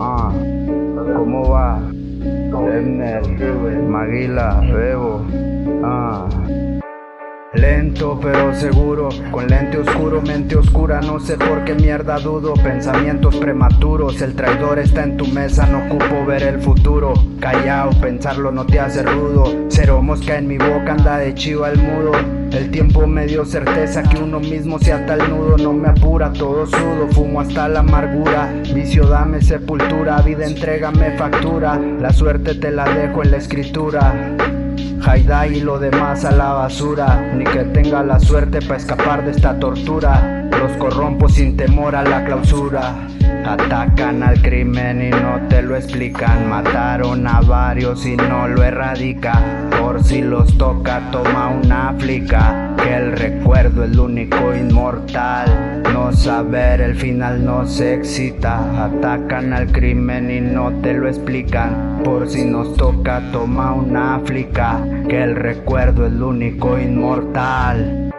Ah, 0.00 0.32
¿cómo 1.16 1.48
va? 1.50 1.78
Emner, 2.76 3.22
Maguila, 3.88 4.60
Rebo. 4.62 5.24
Ah. 5.84 6.28
Lento 7.54 8.18
pero 8.20 8.54
seguro, 8.54 9.08
con 9.30 9.48
lente 9.48 9.78
oscuro, 9.78 10.20
mente 10.20 10.54
oscura, 10.56 11.00
no 11.00 11.18
sé 11.18 11.36
por 11.36 11.64
qué 11.64 11.74
mierda 11.74 12.18
dudo, 12.18 12.54
pensamientos 12.54 13.36
prematuros, 13.36 14.20
el 14.20 14.34
traidor 14.34 14.78
está 14.78 15.04
en 15.04 15.16
tu 15.16 15.26
mesa, 15.26 15.66
no 15.66 15.86
ocupo 15.86 16.26
ver 16.26 16.42
el 16.42 16.60
futuro, 16.60 17.14
callao, 17.40 17.90
pensarlo 18.02 18.52
no 18.52 18.66
te 18.66 18.78
hace 18.78 19.02
rudo, 19.02 19.66
cero 19.68 20.02
mosca 20.02 20.36
en 20.36 20.46
mi 20.46 20.58
boca, 20.58 20.92
anda 20.92 21.18
de 21.18 21.34
chivo 21.34 21.64
al 21.64 21.78
mudo, 21.78 22.12
el 22.52 22.70
tiempo 22.70 23.06
me 23.06 23.26
dio 23.26 23.44
certeza 23.44 24.02
que 24.02 24.22
uno 24.22 24.40
mismo 24.40 24.78
se 24.78 24.92
ata 24.92 25.14
el 25.14 25.30
nudo, 25.30 25.56
no 25.58 25.72
me 25.72 25.88
apura, 25.88 26.32
todo 26.32 26.66
sudo, 26.66 27.08
fumo 27.12 27.40
hasta 27.40 27.68
la 27.68 27.80
amargura, 27.80 28.52
vicio 28.74 29.06
dame 29.06 29.40
sepultura, 29.42 30.20
vida 30.22 30.46
entrégame 30.46 31.16
factura, 31.16 31.78
la 31.78 32.12
suerte 32.12 32.54
te 32.54 32.70
la 32.70 32.84
dejo 32.88 33.22
en 33.22 33.30
la 33.30 33.36
escritura. 33.36 34.67
Haida 35.08 35.46
y 35.46 35.60
lo 35.60 35.78
demás 35.78 36.26
a 36.26 36.32
la 36.32 36.52
basura, 36.52 37.32
ni 37.34 37.44
que 37.44 37.64
tenga 37.64 38.02
la 38.02 38.20
suerte 38.20 38.60
para 38.60 38.76
escapar 38.76 39.24
de 39.24 39.30
esta 39.30 39.58
tortura. 39.58 40.44
Los 40.50 40.72
corrompo 40.72 41.30
sin 41.30 41.56
temor 41.56 41.96
a 41.96 42.02
la 42.02 42.26
clausura. 42.26 42.94
Atacan 43.46 44.22
al 44.22 44.42
crimen 44.42 45.00
y 45.02 45.10
no 45.10 45.40
te 45.48 45.62
lo 45.62 45.76
explican. 45.76 46.50
Mataron 46.50 47.26
a 47.26 47.40
varios 47.40 48.04
y 48.04 48.16
no 48.16 48.48
lo 48.48 48.62
erradica. 48.62 49.68
Por 49.80 50.04
si 50.04 50.20
los 50.20 50.58
toca, 50.58 51.00
toma 51.10 51.48
una 51.48 51.94
flica. 51.98 52.67
Que 52.88 52.96
el 52.96 53.12
recuerdo 53.12 53.84
el 53.84 54.00
único 54.00 54.54
inmortal. 54.54 55.82
No 55.92 56.10
saber 56.10 56.80
el 56.80 56.94
final 56.94 57.44
no 57.44 57.66
se 57.66 57.92
excita. 57.92 58.86
Atacan 58.86 59.52
al 59.52 59.70
crimen 59.70 60.30
y 60.30 60.40
no 60.40 60.72
te 60.80 60.94
lo 60.94 61.06
explican. 61.06 62.00
Por 62.02 62.30
si 62.30 62.46
nos 62.46 62.78
toca, 62.78 63.30
toma 63.30 63.74
una 63.74 64.18
flica. 64.24 64.82
Que 65.06 65.22
el 65.22 65.36
recuerdo 65.36 66.06
el 66.06 66.22
único 66.22 66.78
inmortal. 66.78 68.10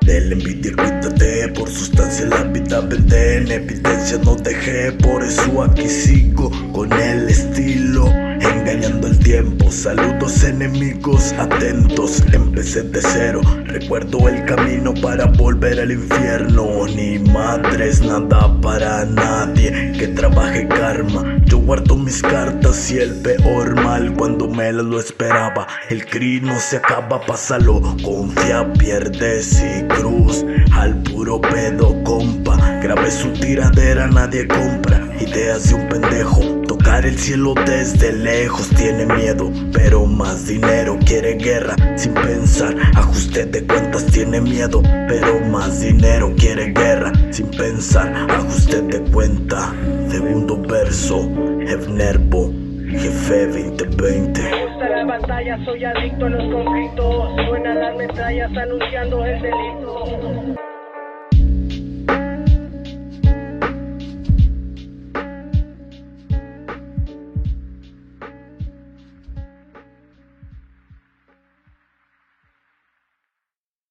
De 0.00 0.20
la 0.20 0.32
envidia 0.32 0.72
cuídate, 0.76 1.48
por 1.54 1.68
sustancia 1.68 2.26
la 2.26 2.42
vida 2.42 2.80
vende 2.80 3.36
En 3.36 3.52
evidencia 3.52 4.18
no 4.24 4.34
dejé, 4.34 4.90
por 4.90 5.22
eso 5.22 5.62
aquí 5.62 5.86
sigo 5.88 6.50
saludos 9.82 10.44
enemigos 10.44 11.32
atentos 11.32 12.22
Empecé 12.32 12.82
de 12.82 13.02
cero, 13.02 13.40
recuerdo 13.64 14.28
el 14.28 14.44
camino 14.44 14.94
para 14.94 15.26
volver 15.26 15.80
al 15.80 15.90
infierno. 15.90 16.86
Ni 16.86 17.18
madres, 17.18 18.00
nada 18.00 18.60
para 18.60 19.04
nadie 19.04 19.92
que 19.98 20.06
trabaje 20.08 20.68
karma. 20.68 21.36
Yo 21.46 21.58
guardo 21.58 21.96
mis 21.96 22.22
cartas 22.22 22.92
y 22.92 22.98
el 22.98 23.14
peor 23.22 23.74
mal 23.82 24.14
cuando 24.14 24.48
me 24.48 24.72
lo 24.72 25.00
esperaba. 25.00 25.66
El 25.88 26.06
crino 26.06 26.60
se 26.60 26.76
acaba, 26.76 27.20
pásalo, 27.20 27.80
confía, 28.04 28.72
pierdes 28.74 29.60
y 29.60 29.82
cruz. 29.88 30.44
Al 30.72 31.02
puro 31.02 31.40
pedo, 31.40 32.00
compa 32.04 32.56
Grabé 32.82 33.10
su 33.10 33.32
tiradera, 33.32 34.06
nadie 34.06 34.46
compra. 34.46 35.08
Ideas 35.20 35.68
de 35.68 35.74
un 35.74 35.88
pendejo 35.88 36.61
Tocar 36.92 37.06
el 37.06 37.18
cielo 37.18 37.54
desde 37.64 38.12
lejos 38.12 38.68
tiene 38.76 39.06
miedo, 39.06 39.50
pero 39.72 40.04
más 40.04 40.46
dinero 40.46 40.98
quiere 41.06 41.36
guerra 41.36 41.74
sin 41.96 42.12
pensar. 42.12 42.76
Ajuste 42.94 43.46
de 43.46 43.66
cuentas 43.66 44.04
tiene 44.08 44.42
miedo, 44.42 44.82
pero 45.08 45.40
más 45.40 45.80
dinero 45.80 46.34
quiere 46.36 46.66
guerra 46.66 47.10
sin 47.30 47.50
pensar. 47.50 48.12
Ajuste 48.30 48.82
de 48.82 49.00
cuenta, 49.10 49.72
segundo 50.10 50.60
verso, 50.60 51.26
Nervo, 51.88 52.52
jefe 52.90 53.46
2020. 53.46 54.42
Me 54.42 54.66
gusta 54.66 54.88
la 54.90 55.04
batalla, 55.06 55.64
soy 55.64 55.84
adicto 55.84 56.26
a 56.26 56.28
los 56.28 56.52
conflictos. 56.52 57.46
Suenan 57.48 57.80
las 57.80 57.96
metrallas 57.96 58.50
anunciando 58.54 59.24
el 59.24 59.40
delito. 59.40 59.91